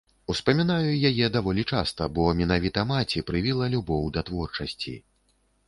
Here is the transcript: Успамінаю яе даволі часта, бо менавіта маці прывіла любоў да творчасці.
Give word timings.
Успамінаю 0.33 0.93
яе 1.09 1.27
даволі 1.35 1.65
часта, 1.71 2.09
бо 2.17 2.25
менавіта 2.41 2.87
маці 2.95 3.25
прывіла 3.29 3.71
любоў 3.77 4.11
да 4.19 4.27
творчасці. 4.33 4.99